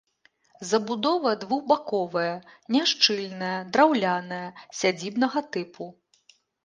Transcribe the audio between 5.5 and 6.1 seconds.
тыпу.